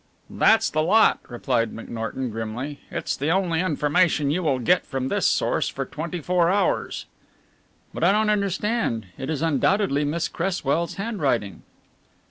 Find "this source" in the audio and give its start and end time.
5.09-5.69